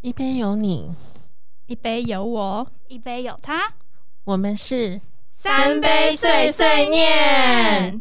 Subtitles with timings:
[0.00, 0.90] 一杯有你，
[1.66, 3.74] 一杯有我，一杯有他，
[4.24, 5.00] 我们是
[5.32, 8.00] 三杯碎碎念。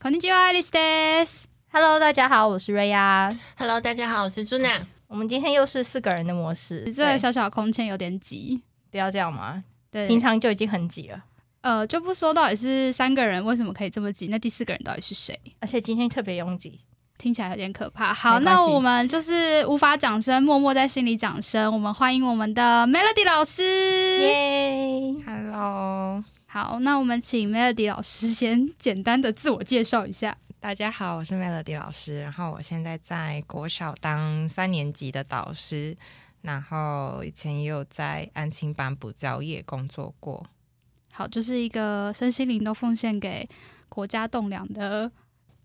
[0.00, 1.46] こんにちは、アリスです。
[1.72, 3.36] Hello，大家好，我是瑞亚。
[3.56, 4.86] Hello，大家好，我是朱娜。
[5.08, 11.24] 我们今天又是四个人的模式，对这个小小的空间有点挤，不要这样嘛，对，平常就已经很挤了，
[11.62, 15.38] 呃就不说到底是三个人为什么可以这么挤，那第四个人到底是谁？
[15.58, 16.80] 而且今天特别拥挤。
[17.18, 18.14] 听起来有点可怕。
[18.14, 21.70] 好，那我们就是无法掌声，默默在心里掌声。
[21.70, 23.62] 我们欢迎我们的 Melody 老师。
[24.20, 30.36] 耶！Hello，好，那我们请 Melody 老师先简单的自我介绍一下。
[30.60, 35.96] 大家好，我是 Melody 老师，然后我现在在国小当三年级的导师，
[36.42, 40.46] 然后以前也有在安亲班补教业工作过。
[41.12, 43.48] 好，就是一个身心灵都奉献给
[43.88, 45.10] 国家栋梁的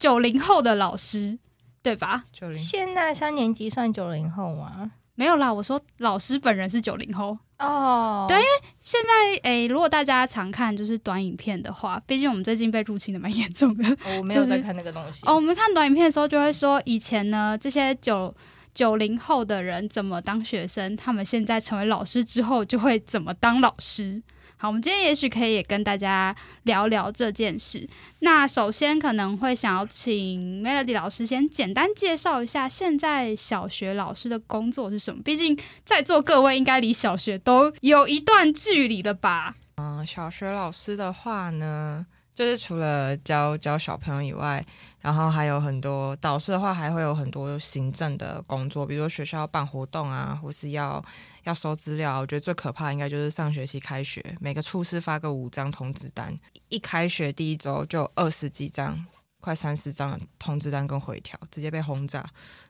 [0.03, 1.39] 九零后的老师，
[1.81, 2.25] 对吧？
[2.33, 4.91] 九零现在三年级算九零后吗？
[5.15, 7.37] 没有啦，我说老师本人是九零后。
[7.57, 8.49] 哦，对因为
[8.81, 13.89] 现在诶，如果大家常看就是短影片的话，毕竟我们最近被入侵的蛮严重的。
[14.05, 15.21] 哦我没有 就是在看那个东西。
[15.25, 18.35] 哦，我们看短影片的时候就会说，以前呢这些九
[18.73, 24.21] 九零后的人怎么当学生，他们现在成为老师之后就会怎么当老师。
[24.63, 27.85] 好，我们今天也许可以也跟大家聊聊这件事。
[28.19, 35.21] 那首先可能会想要请 Melody 老师先简单介绍一下现在小学老师的工作是什么。
[35.21, 39.53] 毕竟在座各位应该离小学都有一段距离了吧？
[39.75, 44.63] 嗯，小学老师的话呢，就是除了教教小朋友以外，
[45.01, 51.03] 然后还有很多导师的话，还会有很多行政的工作，比如说学校办活动啊，或是要
[51.43, 52.19] 要收资料。
[52.19, 56.37] 我觉得最可怕应该就是上学期开学，每个处室发个五张通知单，
[56.69, 59.05] 一开学第一周就二十几张，
[59.39, 62.25] 快三十张通知单跟回条，直接被轰炸。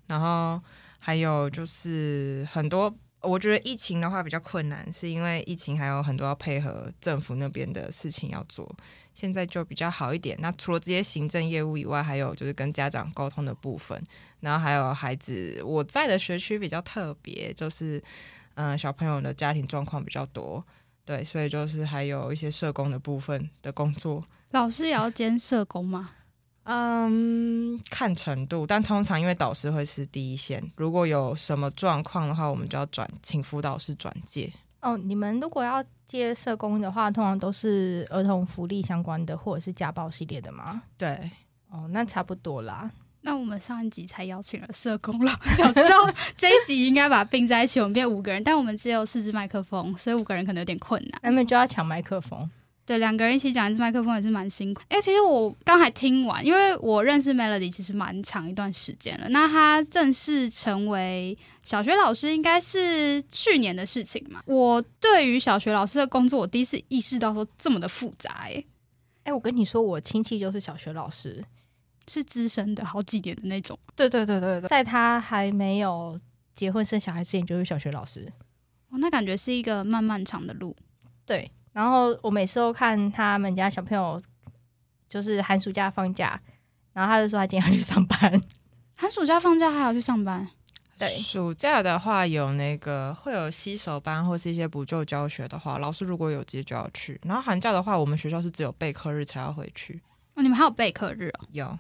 [0.07, 0.61] 然后
[0.99, 8.69] 还有就是很多我觉得疫情的话比较困难，是因为疫情还有很多要配合政府那边的事情要做。
[9.13, 10.35] 现在就比较好一点。
[10.41, 14.01] 那除了这些行政业务以外，还有就是跟家长沟通的部分，
[14.41, 15.61] 然后还有孩子。
[15.63, 18.03] 我在的学区比较特别，就是
[18.55, 20.63] 嗯、呃小朋友的家庭状况比较多，
[21.05, 24.23] 对，所以就是还有一些社工的部分的工作。
[24.51, 26.11] 老师也要兼社工吗？
[26.65, 34.49] 嗯，看程度，但通常因为导师会是第一线，如果有什么状况的话，我们就要转请辅导室转介。
[34.81, 40.83] 哦，你们如果要接社工的话，通常都是儿童福利相关的，或者是家暴系列的吗？
[40.97, 41.29] 对，
[41.69, 42.89] 哦，那差不多啦。
[43.23, 51.19] 那我们上一集才邀请了社工老师，想知道 这一集应该把它并在一起，我们变五个人，但我们只有四支麦克风，所以五个人可能有点困难。
[51.23, 52.49] 那么就要抢麦克风。
[52.85, 54.81] 对，两个人一起讲一支麦克风也是蛮辛苦。
[54.89, 59.29] 哎、其实我刚才听完，因为我认识 Melody 其实蛮长一段时间了。
[59.29, 64.41] 那他正式成为小学老师，应该是去年的事情嘛。
[64.45, 68.65] 我对于小学老师的工作，我第一次意识到说这么的复杂、诶，
[69.23, 71.41] 哎、我跟你说，我亲戚就是小学老师。
[72.07, 73.77] 是资深的好几年的那种。
[73.95, 76.19] 对对对对对，在他还没有
[76.55, 78.31] 结婚生小孩之前，就是小学老师。
[78.89, 80.75] 哦，那感觉是一个漫漫长的路。
[81.25, 84.21] 对，然后我每次都看他们家小朋友，
[85.09, 86.39] 就是寒暑假放假，
[86.93, 88.41] 然后他就说他今天要去上班。
[88.95, 90.47] 寒暑假放假还要去上班，
[90.99, 97.19] 对暑假的话有那个会有新手班或是一些补救教学的话，老师如果有接就要去。
[97.23, 99.99] 然后寒假的话，我们学校是只有备课日才要回去。
[100.35, 101.77] 哦，你们还有备课日哦，有，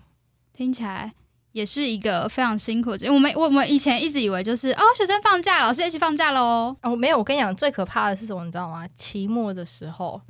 [0.53, 1.11] 听起来
[1.51, 3.11] 也是一个非常辛苦的。
[3.11, 6.75] 我们我们以前一直以为就是哦，学生放假，老师一起放假喽。
[6.81, 8.87] 哦，没有，我跟你讲，最可怕的是什么，你知道吗？
[8.95, 10.21] 期末的时候，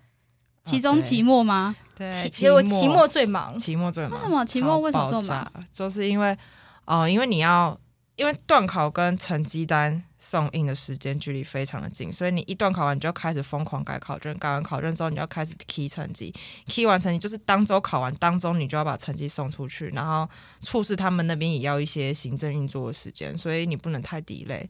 [0.64, 1.76] 期中、期末吗？
[1.96, 3.58] 对，期我期末最忙。
[3.60, 4.14] 期末最忙。
[4.14, 5.52] 为什么期末为什么这么忙？
[5.72, 6.38] 就是因为
[6.86, 7.78] 哦、因为你要
[8.18, 16.34] 因为段考跟成绩单送印的时间距离非常的近，所以你一段考完你就开始疯狂改考卷，改完考卷之后你要开始 key 成绩
[16.66, 20.28] ，key 完成绩就是当周考完，当周你就要把成绩送出去，然后
[20.62, 24.66] 促使他们那边也要一些行政运作的时间，所以你不能太 delay。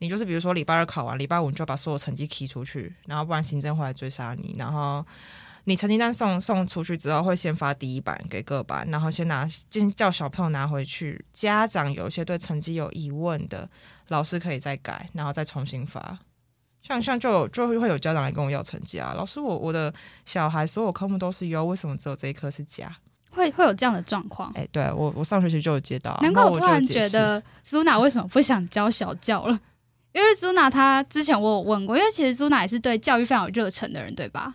[0.00, 5.06] 你就是比如说礼拜二考完，礼拜五你就要把所有成绩 key 出去，然后不然行政会来追杀你，然后。
[5.68, 11.24] 你成绩单送送出去之后，会先发第一版给各班，然后先拿先叫小朋友拿回去。
[11.32, 13.68] 家长有一些对成绩有疑问的，
[14.08, 16.16] 老师可以再改，然后再重新发。
[16.82, 19.92] 像像就有就会有家长来跟我要成绩啊，老师我我的
[20.24, 22.96] 小孩所有科目都是优，为什么只有这一科是加？
[23.32, 24.52] 会会有这样的状况。
[24.54, 29.58] 哎、对我我上学期就有接到啊，难怪我突然觉得 Zuna 为什么不想教小教了？
[30.12, 34.54] 因为 Zuna 她之前我有问过，因为其实 Zuna 也是对教育非常有热忱的人，对吧？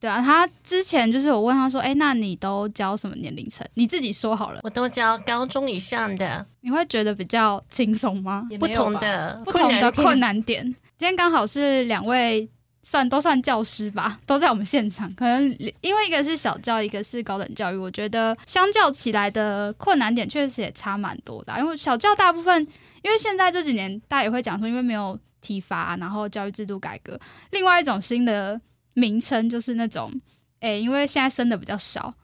[0.00, 3.66] 对啊，他之前就是我问他说，哎，那你都教什么年龄层？
[3.74, 8.48] 你自己说好了，我都教高中以上的，你会觉得比较轻松吗？
[8.58, 10.64] 不同的不同的困难难点。
[10.96, 12.48] 今天刚好是两位
[12.82, 15.14] 算都算教师吧， 都在我们现场。
[15.14, 21.54] 可能因为一个是小教，一个是高等教育，我觉得相较起来的困难点确实也差蛮多的。
[21.58, 22.66] 因为小教大部分，
[23.02, 27.20] 因为现在这几年大家也会讲说，因为没有体罚，然后教育制度改革，
[27.50, 28.58] 另外一种新的。
[29.00, 30.12] 名称就是那种，
[30.60, 32.14] 哎，因为现在生的比较少，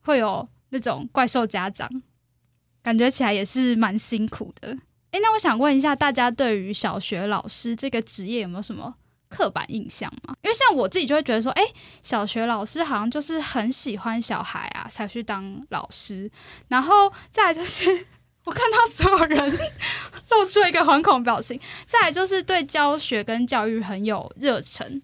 [0.00, 1.88] 会有那种怪兽家长，
[2.82, 4.76] 感觉起来也是蛮辛苦的。
[5.12, 8.94] 哎，那我想问一下，大家对于小学老师这个职业有没有什么
[9.28, 10.34] 刻板印象吗？
[10.42, 11.62] 因为像我自己就会觉得说，哎，
[12.02, 16.30] 小学老师好像就是很喜欢小孩啊，才去当老师。
[16.68, 18.06] 然后再来就是，
[18.44, 19.50] 我看到所有人
[20.30, 21.58] 露出了一个惶恐表情。
[21.86, 25.00] 再来就是对教学跟教育很有热忱。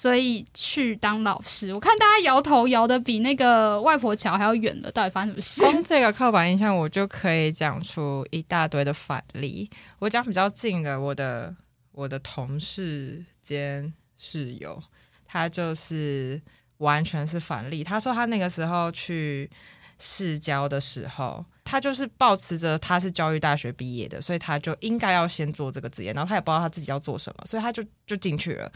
[0.00, 5.60] 所以去当老师，我看大家摇头摇的比那个外婆桥还要远了，到底发生什么事？
[5.60, 9.68] 光这个刻板印象，我就可以讲出一大堆的反例。
[9.98, 11.54] 我讲比较近的，我的
[11.92, 14.82] 我的同事兼室友，
[15.26, 16.40] 他就是
[16.78, 17.84] 完全是反例。
[17.84, 19.50] 他说他那个时候去
[19.98, 28.72] 市教的时候，他就是保持着他是教育大学毕业的，所以他就应该要先做这个职业，然后他也不知道他自己要做什么，所以他就就进去了。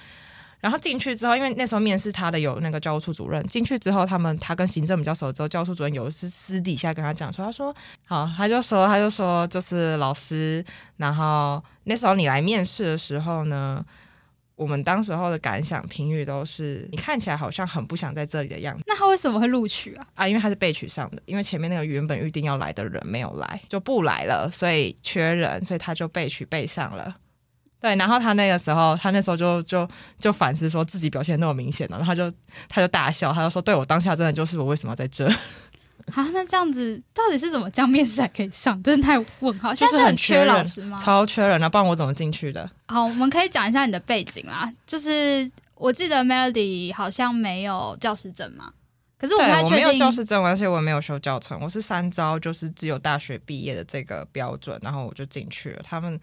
[0.64, 3.46] 然后进去之后，因为那时候面试他的有那个教务处主任。
[3.48, 7.76] 进去之后，他们他跟行政比较熟之后，教务处主任有是私底下跟他讲说，他说
[8.06, 10.64] 好，他就说他就说就是老师。
[10.96, 13.84] 然后那时候你来面试的时候呢，
[14.56, 18.84] 我们当时候的感想评语都是你看起来好像很不想在这里的样子。
[18.86, 20.06] 那他为什么会录取啊？
[20.14, 27.14] 啊，因为他是被取上的，因为前面那个原本预定要来的人没有来，就不来了，所以缺人，所以他就被取被上了。
[27.84, 29.86] 对，然后他那个时候，他那时候就就
[30.18, 32.34] 就反思说自己表现那么明显了，然后他就
[32.66, 35.28] 他就大笑，他就说：“对我当下真的就是我为什么要在这？”
[36.14, 38.82] 啊，那这样子到底是怎么这样面试才可以上？
[38.82, 40.96] 真的太问号，现在是很缺老师吗？
[40.96, 42.70] 超缺人啊，不然我怎么进去的？
[42.86, 44.72] 好，我们可以讲一下你的背景啦。
[44.86, 48.72] 就是我记得 Melody 好像没有教师证嘛，
[49.18, 55.82] 可是我我没有教师证，而且我也没有修教程，我是三招，就是只有大学毕业的这个标准，然后我就进去了。
[55.84, 56.18] 他们。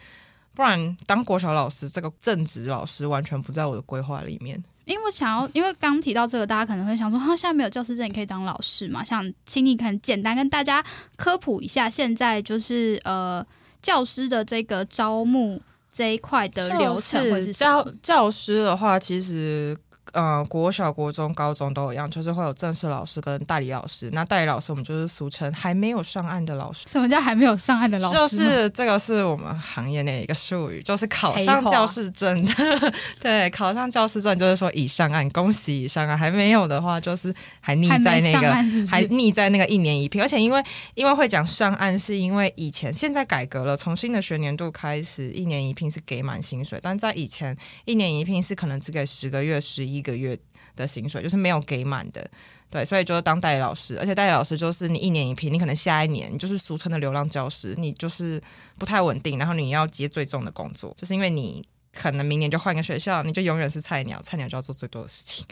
[0.53, 4.61] 不然当国小老师这个正职老师完全不在我的规划里面。
[4.85, 9.03] 因为我想要，因为刚提到这个，大家可能会想说，他现在没有教师证，你可以当老师嘛？
[9.03, 10.83] 想请你很简单跟大家
[11.15, 13.45] 科普一下，现在就是呃
[13.81, 15.61] 教师的这个招募
[15.91, 19.77] 这一块的流程，或是教教师的话，其实。
[20.13, 24.09] 呃，国小、国中、高中都一样，就是会有正式老师跟代理老师。
[24.11, 26.83] 那代理老师，我们就是俗称还没有上岸的老师。
[26.87, 28.17] 什么叫还没有上岸的老师？
[28.17, 32.93] 就是这个是我们行业内的一个术语，就是考上教师证的。
[33.21, 36.17] 对，考上教师证就是说已上岸，恭喜已上岸。
[36.17, 38.53] 还没有的话，就是还腻在那个，
[38.89, 40.21] 还腻在那个一年一聘。
[40.21, 40.61] 而且因为
[40.95, 47.55] 因为会讲上岸，是因为以前现在改革了，从新的学年度开始，一年一聘是给满薪水，但在以前
[47.85, 49.90] 一年一聘是可能只给十个月、十一。
[49.93, 50.37] 一个月
[50.75, 52.29] 的薪水就是没有给满的，
[52.69, 58.41] 对，所以就是当代理老师，而且代理老师就是你一年一批，你可能下一年你就是俗称的流浪教师，你就是
[58.77, 65.45] 不太稳定，然后你要接最重的工作，就是因为你可能明年就换个学校，你就永远是菜鸟，菜鸟就要做最多的事情。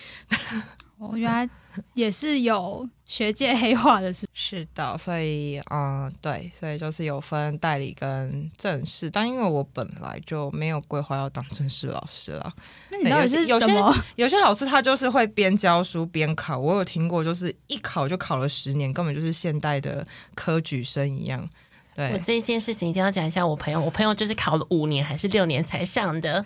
[0.99, 1.49] 我原来
[1.93, 12.53] 也是有学界黑化的，是是的，所以嗯，对，所以就是有分代理跟正式，但因为我本来就没有规划要当正式老师了。
[12.91, 13.73] 那你到底是有些
[14.17, 21.49] 有些老师他就是会边教书边考，我有听过，就是一考就考了十年，根本就是现代的科举生一样。
[21.95, 26.45] 对我这件事情一定要讲一下，我朋友，我朋友就是考了五年还是六年才上的。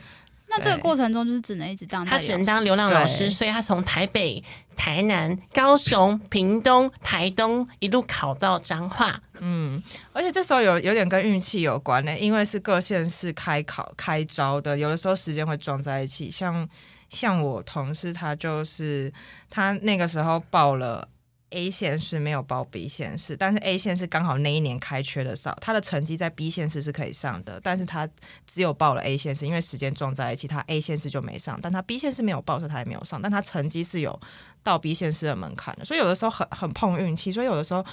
[0.56, 4.44] 那这个过程中就是只能一直当他只能当流浪老师，所以他从台北、
[4.76, 9.20] 台南、高雄、屏东、台东一路考到彰化。
[9.40, 9.82] 嗯，
[10.12, 16.30] 而且这时候有有点跟运气有关呢，因为是各县市开考开招的，有的时候时间会撞在一起。
[16.30, 16.68] 像
[17.10, 19.12] 像我同事他就是
[19.50, 21.08] 他那个时候报了。
[21.54, 28.10] A 县市没有报 B 县市，但是 A 县市刚好那一年开缺的少，他的成绩在 B 县市是可以上的，但是他
[28.48, 34.20] 只有报了 A 县市，因为时间撞在一起，他 A 县市就没上，但他 B 县市没有报，所以他也没有上，但他成绩是有
[34.64, 37.86] 到 B 县市的门槛的，所以有的时候很很碰运气，所以有的时候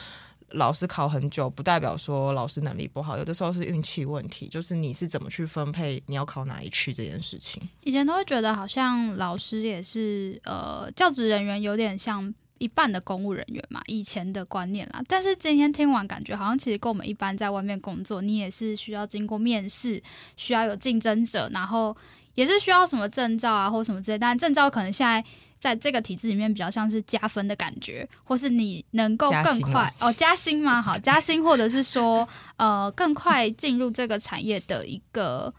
[0.52, 7.62] 老师考很久，不代表说老师能力不好，有的时候是运气问题，就是你是怎么去分配你要考哪一区这件事情。
[7.82, 12.34] 以前都会觉得好像老师也是呃教职人员，有点像。
[12.60, 15.02] 一半的公务人员嘛，以前的观念啦。
[15.08, 20.00] 但是今天听完，感觉好像其实跟我们一般在外面工作，你也是需要经过面试，
[20.36, 21.96] 需要有竞争者，然后
[22.34, 24.18] 也是需要什么证照啊，或什么之类。
[24.18, 25.24] 但证照可能现在
[25.58, 30.82] 在这个体制里面比较像是加分的感觉，或是你能够更快哦加薪吗？
[30.82, 35.52] 好，加薪或者是说呃更快进入这个产业的一个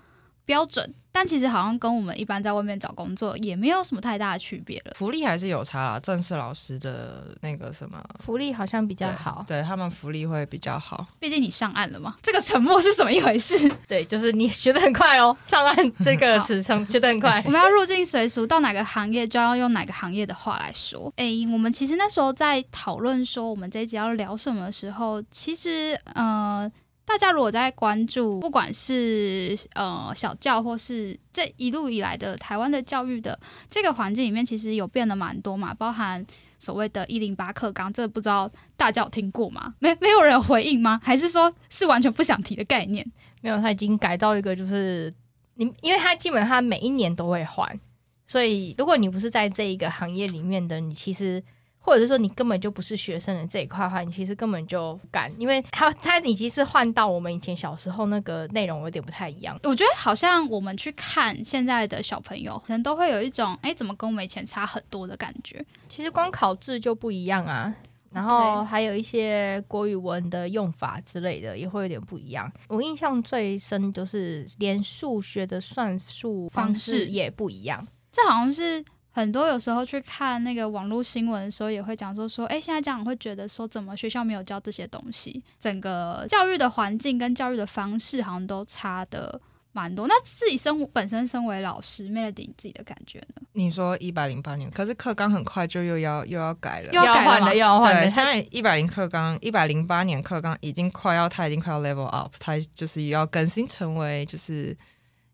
[0.45, 0.93] 标准。
[1.13, 4.93] 但其实好像跟我们一般在外面找工作也没有什么太大的区别了。
[4.95, 9.43] 福利还是有差啦，正式老师的那个什么福利好像比较好。
[9.45, 11.05] 对他们福利会比较好。
[11.19, 13.69] 毕竟你上岸了嘛，这个沉默是什么一回事？
[13.89, 17.51] 对，就是你学的很快哦，上岸这个词上学的很快我。
[17.51, 21.11] 们要入境随俗，到哪个行业就要用哪个行业的话来说。
[21.17, 26.71] 诶，我们其实那时候在讨论说我们这一集要聊什么的时候，其实呃，
[27.11, 33.37] 大家如果在关注，不管是呃小教或是这一路以来的台湾的教育的
[33.69, 36.25] 这个环境里面，其实有变得蛮多嘛，包含。
[36.57, 39.73] 所谓的“一零八课纲”，这不知道大家有听过吗？
[39.81, 41.01] 没没有人回应吗？
[41.03, 43.03] 还是说是完全不想提的概念？
[43.41, 45.11] 没有，他已经改到一个就是
[45.55, 47.79] 你，因为他基本上每一年都会换，
[48.27, 51.43] 所以如果你不是在这一个行业里面的，你其实
[51.81, 59.59] 或者是说你根本就不是学生的这一块的话，你其实根本就不敢，因为他他已经是换到我们以前小时候那个内容有点不太一样。
[59.63, 65.65] 我觉得好像我们去看现在的小朋友，可能都会有一种，哎，怎么跟我们以前差很多的感觉。
[65.89, 67.73] 其实光考制就不一样啊，
[68.11, 72.51] 然后还有一些国语文的用法之类的也会有点不一样。
[72.67, 77.85] 我印象最深就是连数学的算术方式也不一样。
[78.11, 85.43] 这好像是很多有时候去看那个网络新闻的时候，也会讲说说，哎，现在家长会觉得说，怎么学校没有教这些东西？
[85.59, 89.39] 整个教育的环境跟教育的方式好像都差的
[89.73, 90.07] 蛮多。
[90.07, 93.41] 那自己身本身身为老师，Melody 你自己的感觉呢？
[93.53, 98.09] 你说一百零八年，可是课纲很快就又要又要改了，又要换了，又要换对，了。
[98.09, 104.75] 现在一百零课纲，一百零八年课纲已经快要，它已经快要 level up，它就是要更新成为就是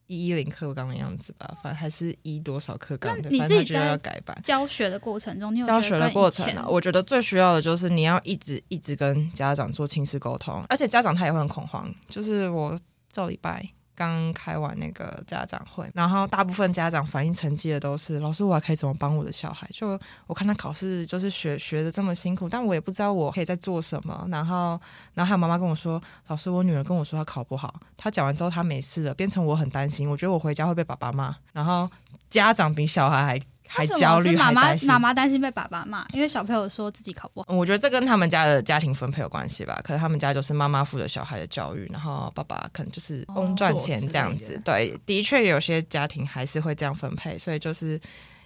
[0.07, 4.37] 一一零课纲的样子吧，反正还是一多少课纲的，那你反正它就自己在要改版。
[4.43, 11.93] 教学的过程中，你有教学的过程啊、我觉得最需要的就是你要一直一直跟家长做亲子沟通，而且家长他也会很恐慌。
[12.09, 12.77] 就是我
[13.11, 19.67] 这礼拜刚开完那个家长会，然后大部分家长反映成绩的都是老师，我还可以怎么帮我的小孩？
[19.71, 24.27] 就我看他考试就是学学的这么辛苦，但我也不知道我可以在做什么。
[24.29, 24.79] 然后，
[25.15, 31.35] 然后还有妈妈跟我说，老师，我女儿跟我说她考不好，她讲完之后她没事了，变成我很担心，我觉得我回家会被爸爸骂。
[31.51, 31.89] 然后
[32.29, 37.53] 家长比小孩还还焦虑，是妈妈妈妈担心被爸爸骂，因为小朋友说自己考不好。
[37.53, 39.79] 我觉得这跟他们家的家庭分配有关系吧。
[39.83, 44.59] 可能他们家就是妈妈负责小孩的教育，然后爸爸可能就是赚钱这样子。
[44.63, 47.99] 对，的确有些家庭还是会这样分配，所以就是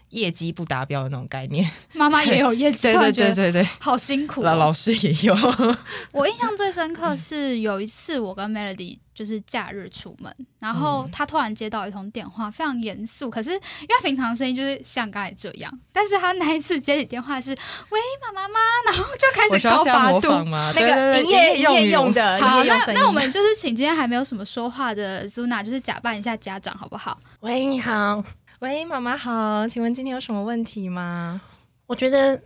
[0.09, 1.69] 业绩不达标的那种概念。
[1.93, 4.55] 妈妈也有业绩， 对对对对对，好辛苦、老哦。
[4.57, 5.35] 老师也有。
[6.11, 20.29] 我印象最深刻是有一次我跟 Melody 就是假日出门，然后他突然接到一通电话，非常严肃，可是因为他平常声音就是像刚才这样，但是他那一次接起电话是喂妈妈妈，然后就开始高八度。
[20.73, 27.19] 那个营业营业用的， 好，那那我们就是请今天还没有什么说话的 Zuna，就是假扮一下家长好不好？
[27.41, 28.23] 喂，你好，
[28.61, 31.39] 喂，妈妈好，请问今天有什么问题吗？
[31.85, 32.41] 我觉得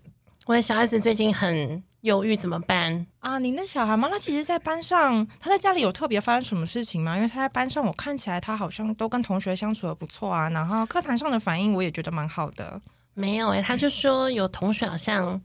[0.45, 3.05] 我的小孩子最近很忧郁，怎么办？
[3.19, 4.07] 啊，您的小孩吗？
[4.11, 7.15] 他其实，在班上，他在家里有特别发生什么事情吗？
[7.15, 12.79] 因为他在班上，我看起来他好像都跟同学相处的不错啊，然后课堂上的反应我也觉得蛮好的。
[13.15, 15.41] 没有诶、他就说有同学好像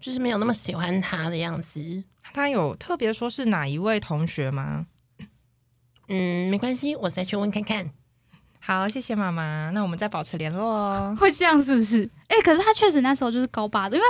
[0.00, 2.02] 就是没有那么喜欢他的样子。
[2.32, 4.86] 他有特别说是哪一位同学吗？
[6.08, 7.88] 嗯，没关系，我再去问看看。
[8.58, 11.16] 好，谢谢妈妈，那我们再保持联络哦。
[11.18, 12.08] 会这样是不是？
[12.28, 14.08] 哎、可是他确实那时候就是高八的，因为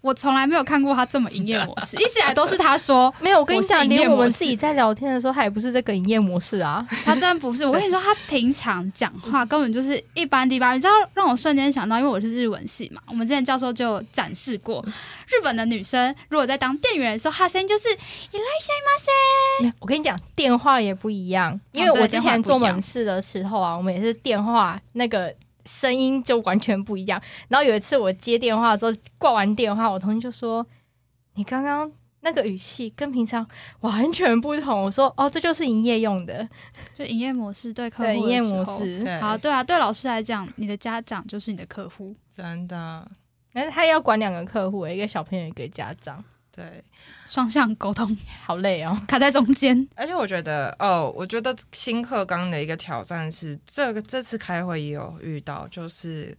[0.00, 6.86] 我从来没有看过他这么营业模式， 一直以来都是他说 没有，我跟你讲，连我们自己在聊天的时候，他也不是这个营业模式啊。
[7.04, 7.66] 他真的不是。
[7.66, 10.72] 我跟你说，他平常讲话根本就是一般低八。
[10.72, 14.84] 你知道，让我瞬间想到，因为我是日文系嘛，我们之前教授就展示过，
[15.26, 19.10] 日本的女生如果在当店员的时候，她声音就是伊来西马塞。
[19.62, 25.34] 没有，我跟你讲，电话也不一样，因为我之前做门市的时候啊，我们也是电话那个
[25.68, 27.20] 声音就完全不一样。
[27.48, 30.66] 然后有一次我接电话之后挂完电话，我同学就说
[31.36, 33.46] ：“你刚刚那个语气跟平常
[33.80, 36.48] 完全不同。”我说：“哦，这就是营业用的，
[36.96, 38.40] 就营业模式对客户营业。
[38.40, 39.20] 模式。
[39.20, 42.16] 好，对啊，对老师来讲，你的家长就是你的客户。
[42.34, 43.06] 真的，
[43.52, 46.24] 但是他要管两个客户，一个小朋友，一个家长，
[46.58, 46.84] 对。
[47.26, 49.00] 双向沟通 好累哦。
[49.06, 56.36] 卡在中间，而且我觉得，哦，我觉得新课纲的一个挑战是，这个这次开会也有遇到，就是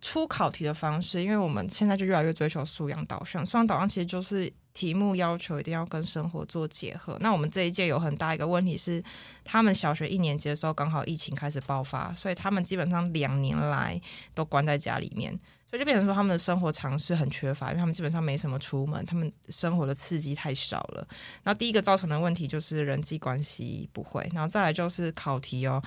[0.00, 7.18] 出考题的方式，因为我们现在就越来越追求素养导向，素养导向其实就是题目要求一定要跟生活做结合。
[7.20, 9.02] 那我们这一届有很大一个问题是，
[9.44, 14.00] 他们小学一年级的时候刚好疫情开始爆发，所以他们基本上两年来
[14.34, 15.36] 都关在家里面，
[15.70, 21.06] 所以就变成说他们的生活常识很缺乏，因为他们基本上没什么出门，他们生活的刺激太少了。
[21.42, 25.82] 然后第一个造成的问题就是人际关系不会，然后再来就是考题哦。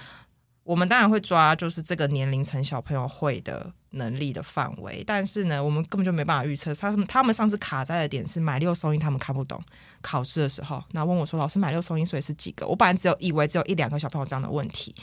[0.63, 6.71] 我们当然会抓，就是这个年龄层小朋友会的能力的范围，但是呢，我们根本就没办法预测。
[6.75, 9.59] 他他们上次卡在的点是买六送一，他们看不懂。
[10.01, 14.93] 考试的时候，然后问我说：“老师，买六送一，所以是几个？”我本来只有以为只有一两个小朋友这样的问题，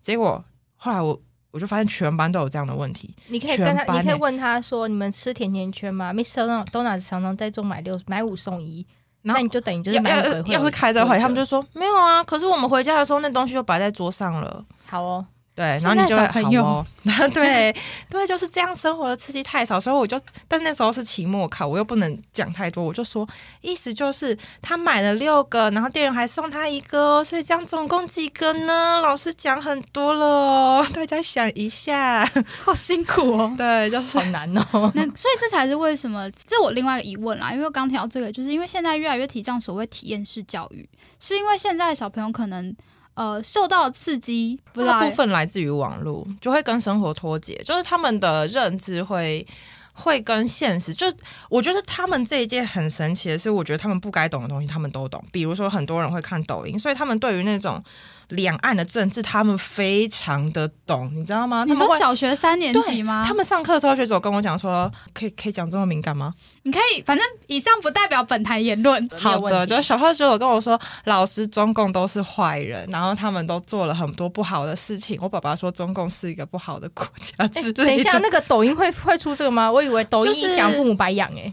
[0.00, 0.42] 结果
[0.76, 1.20] 后来我
[1.54, 3.14] 我就发现全班都有这样的问题。
[3.28, 6.66] 你可以跟他，欸你可以问他说：“你们吃甜甜圈吗？”Mr.
[6.66, 8.84] Donuts 常常在做买六买五送一，
[9.22, 12.24] 那你就等于就是要买五要要是开这个会，他们就说没有啊。
[12.24, 14.64] 可是我们回家的时候，那东西就摆在桌上了。
[14.84, 15.24] 好哦。
[15.54, 16.86] 对，然后你就会小朋友好哦，
[17.32, 17.72] 对
[18.10, 23.24] 对，就是这样，生活的刺激太少，所以我就，但那时候是期末考，我又不能讲太多，我就说，
[23.60, 29.00] 意思就是他买了六个，然后店员还送他一个哦，所以这样总共几个呢？
[29.00, 32.28] 老师讲很多了哦，大家想一下，
[32.64, 33.54] 好辛苦哦。
[33.56, 34.90] 对，就是好难哦。
[34.94, 37.52] 那所以这才是为什么，这我另外一个疑问啦。
[37.52, 40.88] 因为我刚提到这个，就是因为现在越来越提倡所谓体验式教育，
[41.20, 42.74] 是因为现在的小朋友可能
[43.14, 49.46] 呃受到刺激不大部分来自于网络，就会跟生活脱节，就是他们的认知会。
[49.96, 51.06] 会跟现实，就
[51.48, 55.24] 我觉得他们这一届很神奇的是，我觉得他们不该懂的东西他们都懂。
[55.30, 57.80] 比如说，很多人会看抖音，所以他们对于那种
[58.28, 61.64] 两岸的政治，他们非常的懂，你知道吗？
[61.66, 63.24] 你说小学三年级吗？
[63.26, 66.34] 他们上课的时候，学长跟我讲说，可以可以讲这么敏感吗？
[66.62, 69.08] 你可以，反正以上不代表本台言论。
[69.18, 75.18] 好的，就小学学友跟我说，老师中共都是坏人，然后他们都做了很多不好的事情。
[75.20, 77.84] 我爸爸说中共是一个不好的国家之类的。
[77.84, 79.70] 等一下，那个抖音会会出这个吗？
[79.70, 81.52] 我以为抖音就是影响父母白养哎。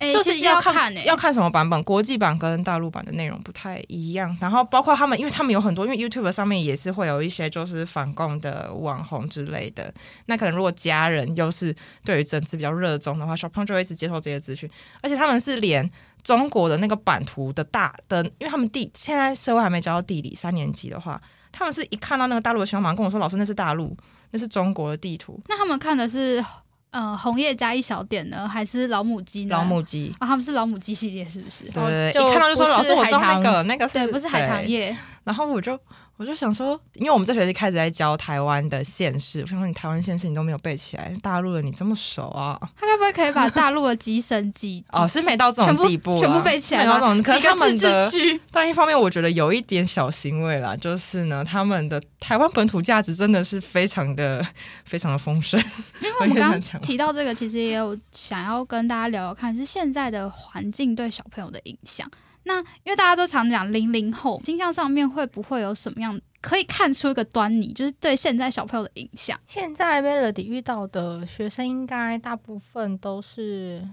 [0.00, 4.34] 其实是要看要看什么版本，国际版跟大陆版的内容不太一样。
[4.40, 9.92] 然后包括他们，因为他们有很多，因为 YouTube 上面也是会有一些就是反共的网红之类的。
[10.26, 14.68] 那可能如果家人又是对于政治比较热衷的话，小朋友就会一直接受这些资讯。
[15.02, 15.88] 而且他们是连
[16.22, 21.20] 中国的那个版图的大的，因为他们地现在社会还没教到地理，三年级的话，
[21.52, 23.96] 他们是一看到那个大陆的新闻，马上跟我说：“老师，那是大陆，
[24.30, 26.44] 那是中国的地图，那他们看的是
[26.90, 29.56] 呃红叶加一小点呢，还是老母鸡呢？
[29.56, 31.64] 老母鸡。”啊，他们是老母鸡系列是不是？
[31.70, 34.96] 对一看到就说老师，我知道海棠那个那个是对，不是海棠叶。
[35.24, 35.78] 然后我就
[36.20, 42.60] 我就想说，因为我们这学期开始在教台湾的县市，我想说你台湾县市你都没有背起来，大陆的你这么熟啊？
[42.76, 48.40] 他该不会可以把大陆的几省几哦，是没到这种地步啦，全部背起来吗没到这种，可是他们自的？
[48.50, 54.46] 但一方面我觉得有一点小欣慰啦，就是呢，他们的台湾本土价值真的是非常的
[54.84, 55.58] 非常的丰盛。
[56.02, 62.06] 因为 我们刚刚提到这个，其实也有想要跟大家聊聊看，是现在的环境对小朋友的影响。
[62.44, 69.38] 那因为大家都常讲零零后倾向上面会不会有什么样可以看出一个端倪，就是对现在小朋友的影响？
[69.46, 73.86] 现在 Melody 遇到的学生，应该大部分都是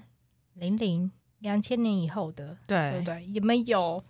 [0.53, 3.29] 零零两千年以后的，对对不对？
[3.33, 4.03] 有没有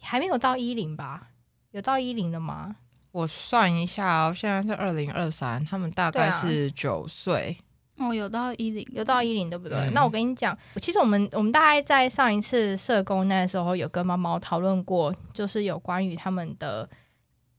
[0.00, 1.28] 还没有到一零吧？
[1.70, 2.76] 有到一零了吗？
[3.12, 7.56] 我算一下哦，现在是二零二三，他们大概是九岁。
[8.02, 9.78] 哦，有到一零，有到一零，对不对？
[9.78, 16.88] 嗯那我跟你讲，其实我们我们大概在上一次社工那时候有跟猫猫讨论过，就是有关于他们的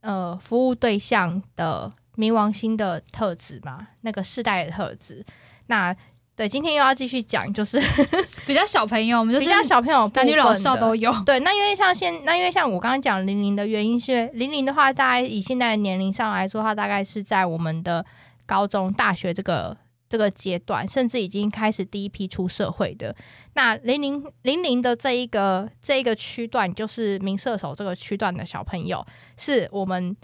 [0.01, 5.25] 呃服务对象的冥王星的特质嘛，那个世代的特质。
[5.67, 5.95] 那
[6.35, 7.79] 对，今天又要继续讲，就是
[8.47, 11.11] 比较小朋友，我们就是比较小朋友男女老少都有。
[11.23, 18.03] 对，那因为像现，那因为像我刚刚讲零零的原因是，零零的话，大概以现在的年龄上来说，它大概是在我们的
[18.47, 19.77] 高中、大学这个
[20.13, 23.15] 这个阶段，甚至已经开始第一批出社会的。
[23.55, 29.03] 那零零零零的这一个这一个区段，就是名射手这个区段的小朋友，
[29.37, 30.15] 是我们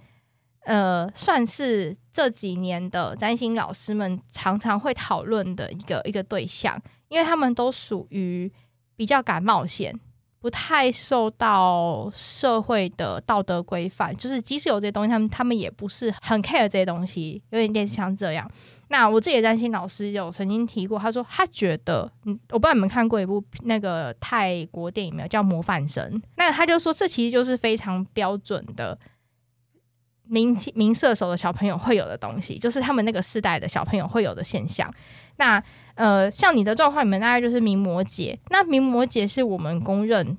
[0.65, 8.51] 呃算是这几年的占星老师们常常会讨论的一个一个对象，因为他们都属于
[8.95, 9.99] 比较敢冒险。
[10.41, 18.49] 不太受到社会的道德规范，就是即使有这些东西，他们他们也不是很 care 这些东西，有点点像这样。
[18.91, 26.03] 那我自己的担心老师有曾经提过，他说他觉得，嗯，我不知道你们看过一部那个泰国电影没有，叫《模范生》。
[26.37, 28.97] 那他就说，这其实就是非常标准的
[30.23, 34.91] 明明射手的小朋友会有的东西，就是他们那个世代的小朋友会有的现象。
[35.37, 35.63] 那
[35.99, 38.37] 呃，像你的状况，你们大概就是名摩羯。
[38.47, 40.37] 那名摩羯是我们公认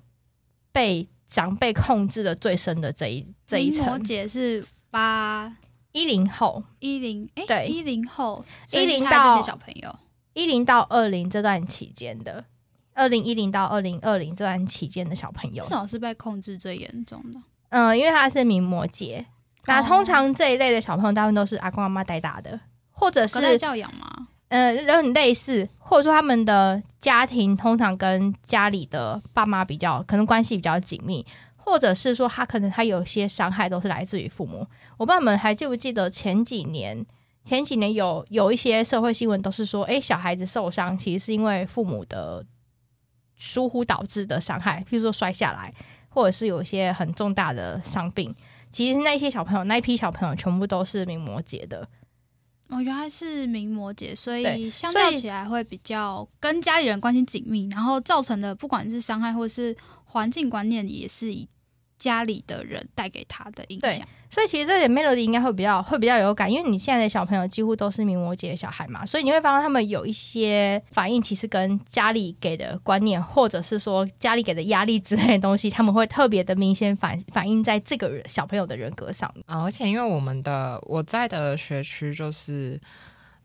[0.72, 4.02] 被长辈控制的最深的这一这一摩层。
[4.02, 5.54] 羯是八
[5.92, 9.94] 一零后，一零，哎，对一零后，10所以是他到这些小朋友，
[10.32, 12.42] 一零到二零这段期间的，
[12.94, 17.38] 二零一零到二零二零这段期间的小朋友至少是被控制最严重的？
[17.68, 19.26] 嗯、因为他是名模姐，
[19.66, 22.58] 那哦通常这一类的小朋友，大部分都是阿公阿妈带大的，
[22.92, 24.28] 或者是教养吗？
[24.50, 31.24] 呃，有点类似，或者说他们的家庭通常跟家里的爸妈比较，可能关系比较紧密，
[31.56, 34.66] 或者是说他可能他有些伤害都是来自于父母。
[34.96, 37.06] 我不知道你们还记不记得前几年，
[37.44, 42.44] 前几年有有一些社会新闻都是说，诶，小孩子受伤其实是因为父母的
[43.36, 45.72] 疏忽导致的伤害，譬如说摔下来，
[46.08, 48.34] 或者是有一些很重大的伤病。
[48.72, 51.88] 其实那些小朋友，那一批小朋友全部都是名模节的，
[52.70, 61.48] 哦，原来是名模姐，所以相较起来会比较跟家里人关系紧密，然后造成的不管是伤害或是环境观念，也是以
[62.00, 64.04] 家里的人带给他的影响。
[64.32, 79.28] 所以其实这点 Melody 应该会比较会比较有感，因为你现在的小朋友几乎都是名模姐的小孩嘛，所以你会发现他们有一些反应，其实跟家里给的观念，或者是说家里给的压力之类的东西，他们会特别的明显反反映在这个人小朋友的人格上。
[79.46, 82.80] 啊，而且因为我们的我在的学区就是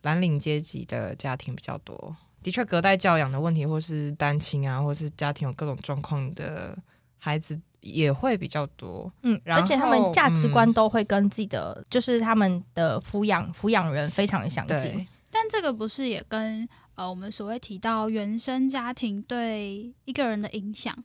[0.04, 6.78] 蓝领阶级的家庭比较多，的确隔代教养的问题，或是单亲啊，或是家庭有各种状况的
[7.18, 9.12] 孩子也会比较多。
[9.22, 15.08] 嗯，然而且他们价值观嗯都会跟自己的，就是他们的抚养抚养人非常的相近。
[15.32, 20.96] 但这个不是也跟呃我们所谓提到原生家庭对一个人的影响，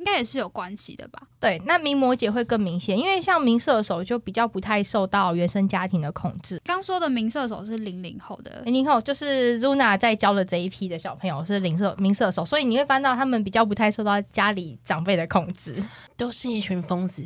[0.00, 1.20] 应该也是有关系的吧？
[1.38, 6.58] 对，那名模姐会更明显，因为像名射手就比较不太受到原生家庭的控制。
[6.64, 15.76] 刚说的名射手是零零后的，零零后就是 Zuna 在教的这一批的小朋友是零射名射手，所以你会翻到他们比较不太受到家里长辈的控制。
[16.16, 17.22] 都是一群疯子。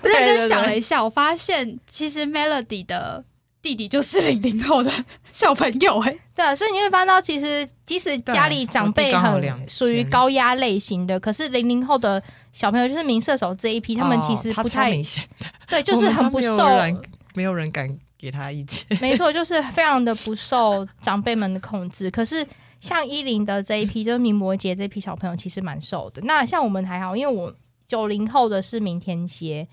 [0.00, 3.24] 我认真想了一下，我发现其实 Melody 的
[3.64, 4.92] 弟弟就是零零后的
[5.32, 12.22] 小朋友哎、对啊，所以你会翻到其实即使家里长辈很属于高压类型的，可是零零后的
[12.52, 15.24] 小朋友就是名射手这一批，他们其实不太、超明显，
[15.66, 16.94] 对，就是很不受家
[17.34, 18.84] 没有人敢给他意见。
[19.00, 22.10] 没错，就是非常的不受长辈们的控制。
[22.10, 22.46] 可是
[22.80, 26.20] 像一零的这一批， 就是明摩羯这批小朋友，其实蛮瘦的。
[26.22, 27.52] 那像我们还好，因为我
[27.88, 29.66] 九零后的是明天蝎，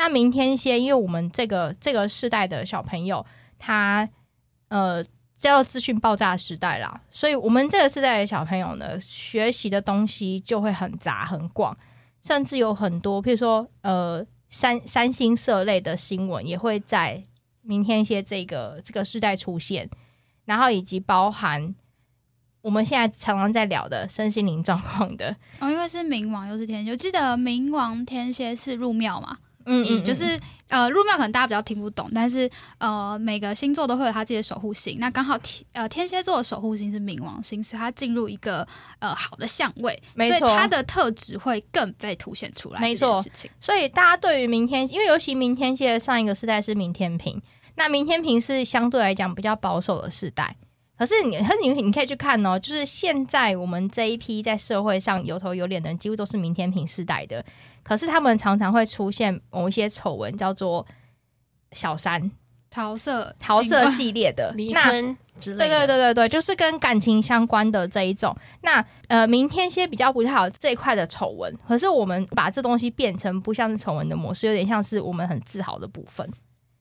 [0.00, 3.26] 那明天蝎，因为我们这个这个世代的小朋友，
[3.58, 4.08] 他
[4.68, 5.04] 呃
[5.36, 11.76] 叫做资讯爆炸时代啦，所以我们这个世代的小朋友呢，学习的东西就会很杂很广，
[12.24, 17.22] 甚至有很多，譬如说呃三三星社类的新闻也会在
[17.60, 19.86] 明天蝎这个这个世代出现，
[20.46, 21.74] 然后以及包含
[22.62, 38.66] 我们现在常常在聊的身心灵状况的，哦，因为是冥王又是天蝎，我记得冥王天蝎是入庙嘛，嗯嗯，就是呃入庙可能大家比较听不懂，但是呃每个星座都会有他自己的守护星，那刚好天呃天蝎座的守护星是冥王星，所以它进入一个
[38.98, 43.50] 呃好的相位，所以它的特质会更被凸显出来，没错事情。
[43.60, 47.40] 所以大家对于明天，因为尤其明天蝎的上一个世代是明天平，
[47.74, 50.56] 那明天平是相对来讲比较保守的世代。
[50.98, 57.42] 可是你，可是你你可以去看哦，就是现在我们这一批在社会上有头有脸的人，几乎都是明天平世代的。
[57.82, 60.86] 可是他们常常会出现某一些丑闻，叫做
[61.72, 62.30] 小三
[62.70, 65.86] 桃色桃色系列的 离那婚之类对的。
[65.86, 68.36] 对对对对，就是跟感情相关的这一种。
[68.62, 76.28] 那呃，明天蝎比较不太好这一块的丑闻，可是我们把这东西变成不像是丑闻的模式，有点像是我们很自豪的部分。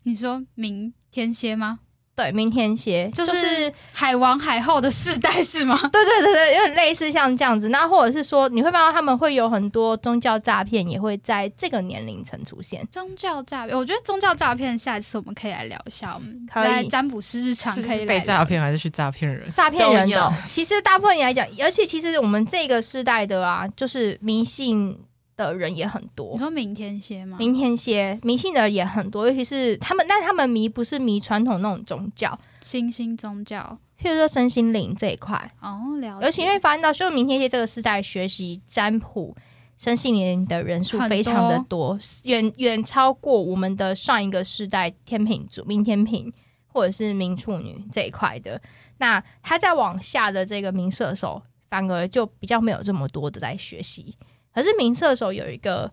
[0.03, 1.79] 你说明天蝎吗？
[2.19, 5.79] 对，明天蝎就就是是海王海后的世代是吗？
[5.89, 7.69] 对 对对对，有点类似像这样子。
[7.69, 12.85] 那或者是说，你会发现他们会有很多宗教诈骗，也会在这个年龄层出现。
[12.91, 19.49] 宗教诈骗，我觉得宗教诈骗下一次我们可以来聊一下，我们可以在占卜师日常是可以来聊是被诈骗还是去诈骗人？
[19.53, 24.97] 诈骗人的，其实大部分来讲，而且其实我们这个世代的啊，就是迷信
[25.45, 26.37] 的人也很多你。
[26.37, 27.37] 说明天蝎吗？
[27.39, 36.25] 明天蝎迷信的也很多，尤其是他们，但他们迷不是迷传统那种宗教，新兴宗教譬如说身心灵这一块，哦，了解。
[36.25, 39.35] 尤其因为发现到，就明天蝎这个时代学习占卜、
[39.77, 46.31] 身心灵的人数非常的多，远远超过我们的上一个世代天平座、明天平
[46.67, 48.61] 或者是明处女这一块的。
[48.99, 54.15] 那他再往下的这个明射手，反而就比较没有这么多的在学习。
[54.53, 55.91] 可是明射手有一个，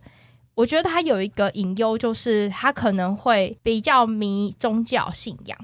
[0.55, 5.59] 我觉得他有一个隐忧，就是他可能会比较迷宗教信仰、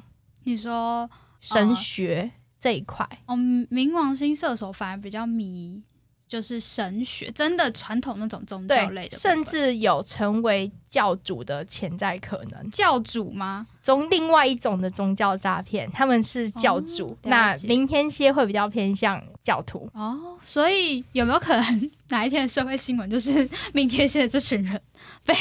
[0.44, 1.08] 你说
[1.40, 3.08] 神学这一块。
[3.26, 5.82] 哦，冥王星射手反而比较迷，
[6.28, 12.70] 就是神学，真的传统那种宗教类，的，甚至有成为教主的潜在可能。
[12.70, 13.66] 教主吗？
[13.82, 19.88] 从另外一种的宗教诈骗，他们是教主哦，那明天蝎会比较偏向教徒。
[19.94, 24.80] 哦，所以有没有可能哪一天的社会新闻就是 明天蝎的这群人
[25.24, 25.34] 被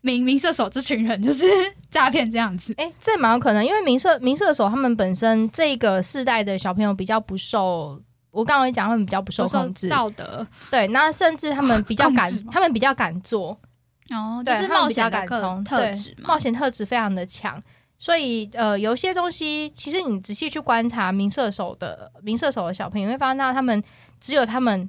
[0.00, 1.44] 明明射手这群人就是
[1.90, 2.72] 诈骗这样子？
[2.78, 8.00] 哎、这蛮有可能，因为民社民社手他们本身这个世代的小朋友比较不受，
[8.30, 13.58] 我刚刚也讲他们比较不受控制，道德对，那甚至他们比较敢他们比较敢做，
[14.10, 15.26] 哦，就是冒险的
[15.64, 16.38] 特质冒。
[16.38, 17.60] 险特质非常的强。
[17.98, 23.82] 所以，呃，有些东西，其实你仔细去观察民射手的民射手的小朋友，你会发现到他们
[24.20, 24.88] 只有他们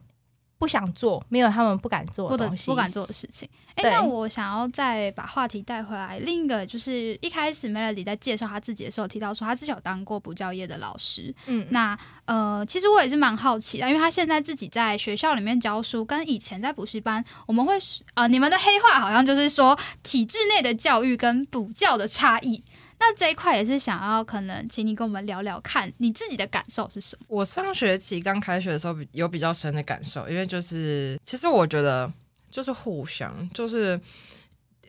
[0.57, 2.65] 不想做，没有他们不敢做的东西。
[2.65, 3.47] 得不敢做的事情。
[3.75, 11.33] 哎、对那我想要再把话题带回来，另一个就是一开始 Melody 在介绍他自己的时候提到说，他之前有当过补教业的老师。
[11.45, 17.77] 嗯，那呃，其实我也是蛮好奇的，因为他现在自己在学校里面教书，跟以前在补习班，我们会
[18.15, 22.63] 呃，你们的黑话好像就是说体制内的教育跟补教的差异。
[22.99, 27.25] 那这一块也是想要可能请你跟我们聊聊看，你自己的感受是什么？
[27.27, 32.11] 我上学期刚开学的时候有比较深的感受，因为就是其实我觉得
[32.49, 33.99] 就是互相，就是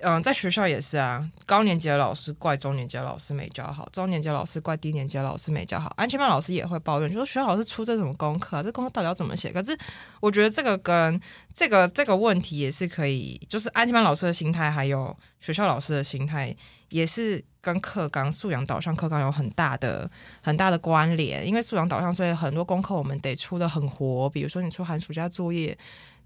[0.01, 9.51] 嗯、在学校也是啊，高年级的老师怪中年级的老师没教好，中年级老师怪低年级的老师没教好，安全班老师也会抱怨，就说学校老师出这什么功课，这功课到底要怎么写？
[9.51, 9.77] 可是
[10.21, 11.21] 我觉得这个跟
[11.53, 16.57] 这个这个问题也是可以，就是安全班老师的心态，还有学校老师的心态，
[16.91, 21.47] 也是跟课纲素养导向课纲有很大的很大的关联。
[21.47, 25.77] 因为素养导向，所以很多功课我们得出的很活，比如说你出寒暑假作业。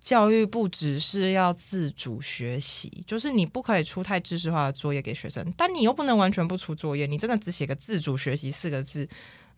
[0.01, 9.09] 教育不只是要自主学习，就是你不可以出太知识化的作业给学生，但你又不能完全不出作业，你真的只写个自主学习四个字，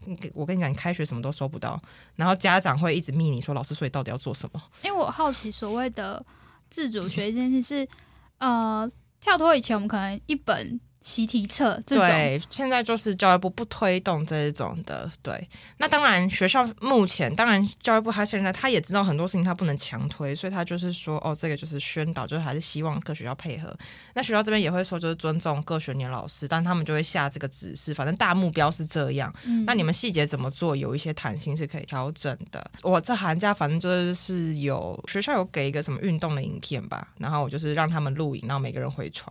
[0.04, 1.80] 你我跟你讲，你开学什么都收不到，
[2.16, 4.62] 然后家长会一直密你说老师，所以到底要做什么？
[4.82, 6.22] 因为我好奇所谓的
[6.68, 7.88] 自主学这件事是，
[8.36, 8.86] 呃，
[9.22, 15.46] 跳脱以前我们可能一本习题册这种，对，现在就是教育部不推动这一种的，对。
[15.76, 23.76] 那当然，学校目前当然教育部他现在他也知道很多事情他不能强推，所以他就是说，哦，这个就是宣导，就是还是希望各学校配合。
[24.14, 29.30] 那学校这边也会说，就是尊重各学年老师，但他们就会下这个指示，反正大目标是这样。
[29.44, 32.70] 嗯那你们细节怎么做，有一些弹性是可以调整的。
[32.82, 39.30] 我这寒假反正就是有学校有给一个什么运动的影片吧，然后我就是让他们录影，然后每个人回传，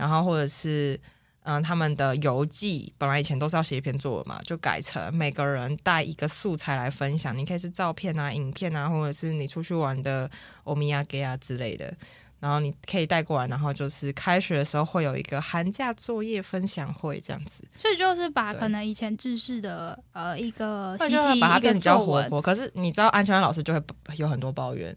[0.00, 0.98] 然后或者是
[1.42, 10.30] 嗯他们的游记，本来以前都是要写一篇作文嘛，就改成每个人带一个素材来分享，你可以是照片啊、影片啊，或者是你出去玩的
[10.64, 11.94] 欧米亚给啊之类的。
[12.40, 17.62] 然后你可以带过来，然后就是开学的时候会有一个寒假作业分享会这样子。
[17.76, 22.40] 所以就是把可能以前制式的呃一个习那就会题把它变得比较，活泼。
[22.40, 23.82] 可是你知道，安全班老师就会
[24.16, 24.96] 有很多抱怨，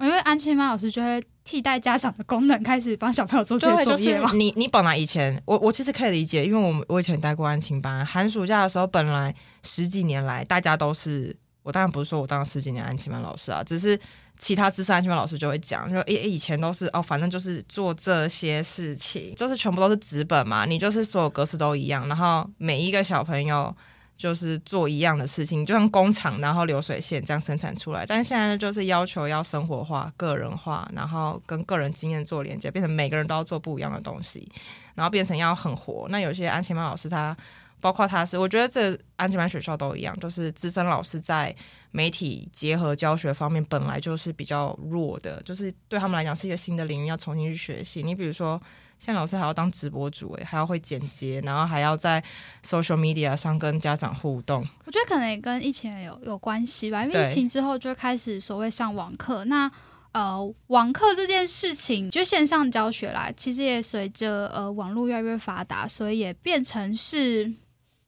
[0.00, 4.30] 因为安亲班老师就会替代家长的功能，开始帮小朋友做这些作业嘛。
[4.30, 13.98] 是你你本来以前我我其实可以理解，因为我们我以前带过安亲班，寒暑假的时候，本来十几年来大家都是，我当然不是说我当了十几年安亲班老师啊，只是
[14.38, 23.74] 其他资深安亲班老师就会讲，就以以前都是哦，反正就是做这些事情，就是全部都是纸本嘛，你就是所有格式都一样，然后每一个小朋友。
[24.20, 28.04] 就是做一样的事情，就像工厂，然后流水线这样生产出来。
[28.04, 34.46] 但是现在就是要求要生活化、个人化，然后跟个人经验做连接，变成每个人都要做不一样的东西，
[34.94, 36.06] 然后变成要很活。
[36.10, 37.34] 那有些安琪曼老师他，
[37.80, 41.56] 包括他是，我觉得这安琪曼学校都一样，就是资深老师在
[41.90, 48.02] 媒体结合教学方面本来就是比较弱的，就是对他们来讲是一个新的领域，要重新去学习。
[48.02, 48.60] 你比如说。
[49.00, 52.22] 现在老师还要当直播主哎，还要会剪接，然后还要在
[52.64, 54.64] social media 上跟家长互动。
[54.84, 59.68] 我觉得可能也跟疫情有有关系吧，因为疫情之后就开始所谓上网课，那。
[60.12, 67.48] 呃，网课这件事情，就线上教学啦，其实也随着呃网络越来越发达，所以也变成是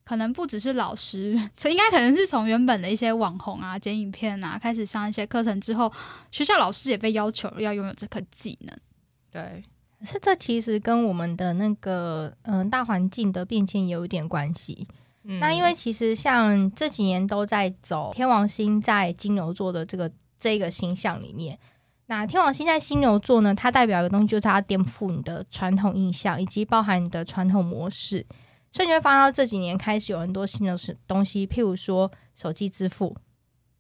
[0.03, 5.93] 可能不只是老师，这 应该可能是从原本的一些网红啊、剪影片啊开始上一些课程之后，
[6.33, 8.77] 学校老师也被要求要拥有这个技能。
[9.31, 9.63] 对，
[10.05, 14.87] 是这其实跟我们的那个嗯、呃大环境的变迁有一点关系。
[15.25, 20.11] 嗯那因为其实像这几年都在走天王星在金牛座的这个
[20.41, 21.57] 这个星象里面，
[22.07, 28.27] 那天王星在金牛座呢，它代表一个东西，就是它颠覆你的传统印象，以及包含你的传统模式。
[28.73, 33.17] 所以你会发现到这几年开始有很多新的东西，譬如说手机支付、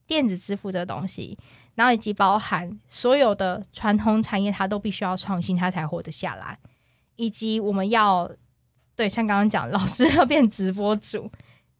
[0.06, 1.37] 电子支付这个东西，
[1.74, 6.58] 然后以及包含所有的传统产业，它都必须要创新，它才活得下来。
[7.16, 8.30] 以及我们要
[8.96, 11.30] 对像刚刚讲，老师 要变直播主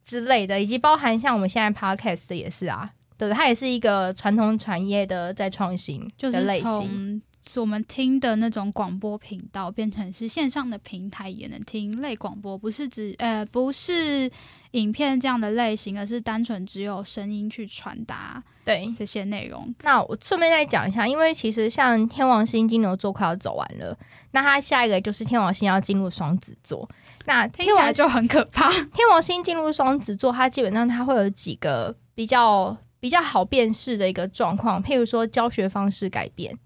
[0.05, 7.22] 之类的，以及包含像我们现在 podcast 的也是啊，对，它也是一个传统产业的在创新就是的类型。
[7.42, 14.31] 从我们听的那种广播频道变成是线上的平台也能听类广播，不是指呃不是
[14.70, 19.74] 影片这样的类型，而是单纯只有声音去传达对，这些内容。
[19.83, 23.96] 那我顺便再讲一下，因为其实像天王星金牛座快要走完了，
[24.31, 26.88] 那它下一个就是天王星要进入双子座。
[27.26, 28.70] 那听起来就很可怕。
[28.94, 36.57] 天王星进入双子座，它基本上它会有几个比较比较好辨识的一个状况，譬如说教学方式改变。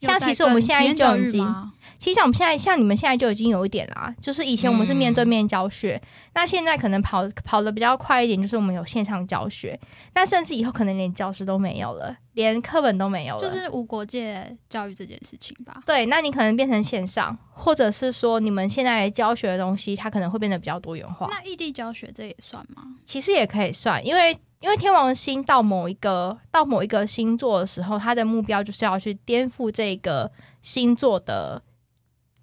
[0.00, 6.00] 像其实我们现在就已经，其实像我们现在像你们现在就已经有一点啦，就是以前我们是面对面教学，
[6.34, 9.78] 那现在可能跑跑的比较快一点，就是我们有线上教学，
[10.14, 15.82] 那甚至以后可能连教师都没有了，连课本都没有了，就是无国界教育这件事情吧。
[15.86, 21.26] 对，那你可能变成线上，或者是说你们现在教学的东西，它可能会变得比较多元化。
[21.30, 22.82] 那异地教学这也算吗？
[23.06, 24.36] 其实也可以算，因为。
[24.64, 31.62] 因为天王星到某一个到某一个星座的时候，他的目标就是要去颠覆这个星座的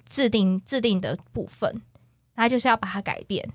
[0.07, 1.81] 制定制定的部分，
[2.35, 3.49] 他就是要把它改变。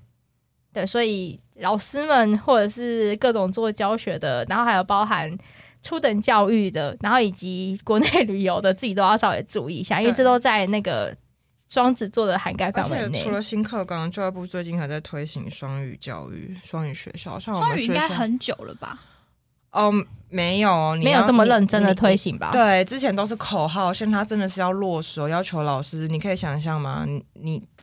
[0.73, 5.37] 对，所以老师们或者是各种做教学的，然后还有包含
[5.81, 11.15] 初等教育的，然后以及国内旅游的，自己都要稍微注意一下，因为这都在那个。
[11.69, 17.39] 双子座的涵盖范围内，除了新课纲，教育部最近还在推行双语教育、双语学校。
[17.39, 18.99] 像双语应该很久了吧？
[19.71, 19.91] 哦，
[20.29, 22.51] 没有，没有这么认真的推行吧？
[22.51, 26.07] 对，之前都是口号，现在他真的是要落实，要求老师。
[26.07, 27.05] 你可以想象吗？
[27.05, 27.21] 你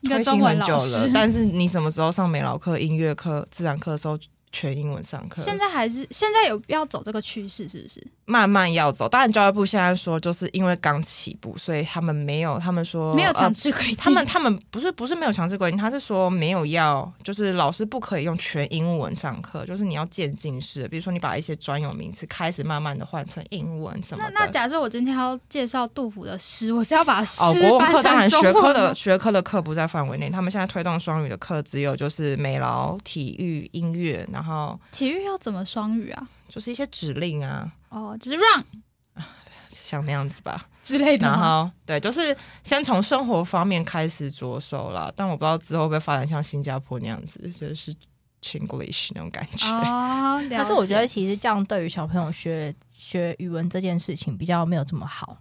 [0.00, 4.18] 你推行很久了，但是你什么时候上美劳课、音乐课、自然课的时候？
[4.54, 8.06] 全英文上课，现在还是现在有要走这个趋势，是不是？
[8.26, 9.08] 慢慢要走。
[9.08, 13.96] 当然，教育部现在说，就是因为刚起步，所以他们没有，他们说没有强制规定。
[13.96, 20.86] 他们他们不是不是没有强制规定，他是说没有要，就是老师不可以用全英文上课，就是你要渐进式。
[20.86, 24.30] 比如说，你把一些专有名词开始慢慢的换成英文什么的。
[24.32, 30.30] 那那假设我今天要介绍杜甫的诗，我是要把诗哦，国文课当然学科的学科的课不在范围内。
[30.30, 34.43] 他们现在推动双语的课，只有就是美劳、体育、音乐，然后
[34.92, 35.24] 体育。
[35.24, 36.28] 要怎么双语啊？
[36.48, 39.24] 就是一些指令啊，哦，就是让，
[39.72, 41.26] 像那样子吧之类的。
[41.26, 45.12] 然后对，就是先从生活方面开始着手啦。
[45.16, 47.94] 但我不知道之后会不会发展像新加坡那样子，就是
[48.42, 49.66] Chinglish 那种感觉。
[49.68, 55.38] 哦，但是我觉得其实这样对于小朋友学学语文这件事情比较没有这么好。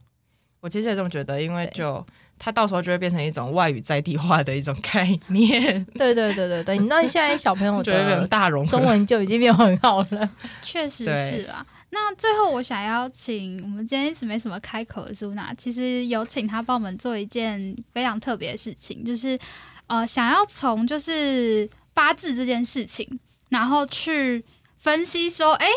[0.62, 2.06] 我其实也这么觉得，因为就。
[2.38, 5.86] 它到时候就会变成一种外语在地化的一种概念。
[5.96, 10.30] 对对对对对，你知道现在小朋友的大融中文就已经变很好了，
[10.62, 11.66] 确实是啊。
[11.92, 19.38] 那最后我想要请我们今天一直没什么开口的苏娜，其实有请她帮我们做一件非常特别的事情，就是
[19.86, 23.08] 呃，想要从就是八字这件事情，
[23.50, 24.44] 然后去
[24.80, 25.68] 分析说，哎，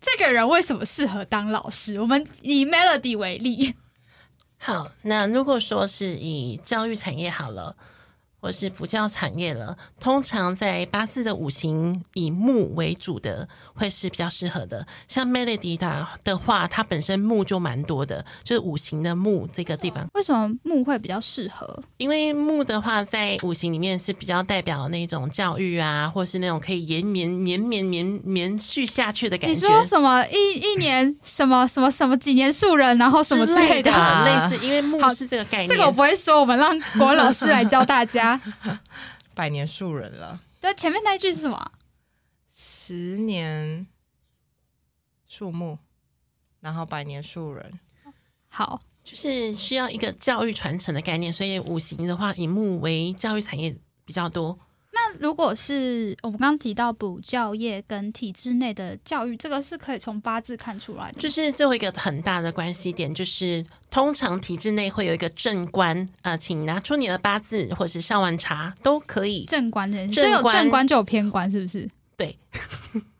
[0.00, 2.00] 这个人为什么适合当老师？
[2.00, 3.74] 我们以 Melody 为例。
[4.66, 7.76] 好，那如果说是以教育产业好了。
[8.44, 14.86] 或是补教产业了，通常在八字的五行以木为主的，会是比较适合的。
[15.08, 20.06] 像 Melody 的的话，它本身木就蛮多的，就是五行的木这个地方。
[20.12, 21.82] 为什么木会比较适合？
[21.96, 29.54] 因为木的话，在五行里面是比较代表那种教育啊，或是那种可以延绵、延绵、绵绵续下去的感觉。
[29.54, 33.90] 你说什么一一年什么什么什么几年树人，然后什么之类的，
[34.26, 34.62] 类似。
[34.62, 35.68] 因为木是这个概念。
[35.70, 38.33] 这个我不会说，我们让国文老师来教大家。
[39.34, 40.40] 百年树人了。
[40.60, 41.72] 对，前面那一句是什么？
[42.52, 43.86] 十年
[45.26, 45.78] 树木，
[46.60, 47.80] 然后百年树人。
[48.48, 54.58] 好，就是需要一个教育传承的概念，所以五行的话，以木为教育产业比较多。
[54.94, 61.20] 那如果是我们刚刚提到补教业跟体制内的教育，这个是可以从八字看出来的。
[61.20, 69.44] 就是最后一个很大的关系点，就是通常体制内会有一个正官，呃，请拿出你的八字或是上完查都可以。
[69.46, 71.90] 正官的，所以有正官就有偏官，是不是？
[72.16, 72.38] 对。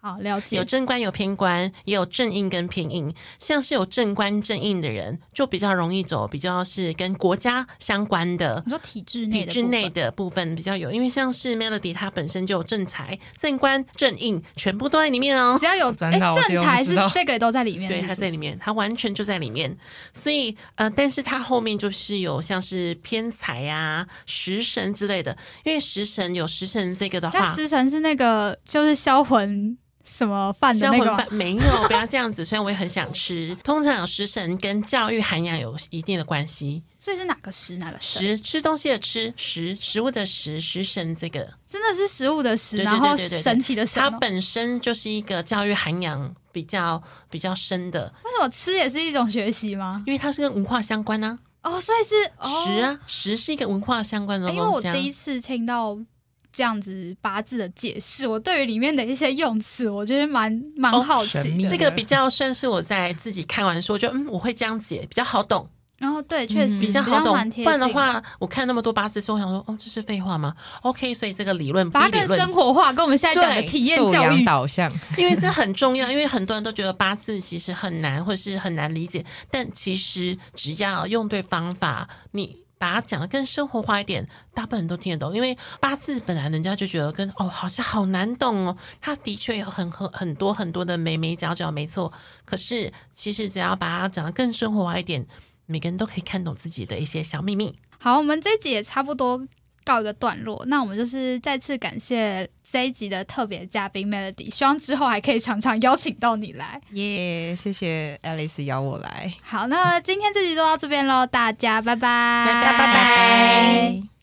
[0.04, 3.10] 好了解，有正官有偏官，也有正印跟偏印。
[3.38, 8.62] 像是有正官正印的人，就比较容易走，比较是跟国家相关的。
[8.66, 15.56] 你说体制内体制内的部分比较有，因为像是 Melody，它本身就有正财、正官、正印，全部都在里面哦。
[15.58, 19.74] 只要有哎，正财是这个都在里面，对，它在里面，它完全就在里面。
[20.14, 29.78] 所以呃，但是它后面就是有像是偏财啊、食神之类的，因为食神有食神这个的话，食神是那个就是销魂。
[30.04, 32.44] 什么饭的那个没有，不要这样子。
[32.44, 36.82] 虽然我也很想吃，通常有食神跟教育涵养有一定的关系。
[37.00, 38.38] 所以是哪个食哪个食？
[38.38, 44.02] 吃东西的吃食，食物的食，食神这个真的是食物的食，然后神奇的神。
[44.02, 48.12] 它本身就是一个教育涵养比较比较深的。
[48.24, 50.02] 为什么吃也是一种学习吗？
[50.06, 51.38] 因为它是跟文化相关呢。
[51.62, 54.82] 哦，所以是哦十啊，食是一个文化相关的哎因为我。
[54.82, 55.98] 第一次听到
[56.54, 67.32] 这样子八字的解释，我对于里面的一些用词，我觉得蛮蛮哦好奇这个比较算是我在自己看完说，就嗯，我会这样解，比较好懂，然后对，确实比较好懂
[67.64, 74.44] 不然的近话，我看那么多八字书，我想说，哦，这是废话吗？OK，所以这个理论把它更生活化，跟我们现在讲的对体验教育。
[74.44, 82.63] 导向，因为这很重要，因为很多人都觉得八字其实很难，或是很难理解，但其实只要用对方法，你。
[82.84, 85.34] 把它讲的更生活化一点，大部分人都听得懂。
[85.34, 92.12] 因为八字本来人家就觉得跟哦好像好难懂哦，它的确有很很很多很多的眉眉角角，没错。
[92.44, 95.26] 可是其实只要把它讲的更生活化一点，
[95.64, 97.74] 每个人都可以看懂自己的一些小秘密。
[97.98, 99.48] 好，我们这集也差不多
[99.84, 100.64] 告一个段落。
[100.66, 106.80] 那我们就是再次感谢这一集的特别嘉宾 Melody，希望之后还可以常常邀请到你来。
[106.92, 114.13] 耶谢谢 Alice 邀我来，好，那今天这集就到这边喽，大家拜拜，大家拜拜拜。